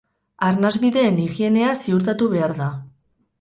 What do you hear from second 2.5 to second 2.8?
da.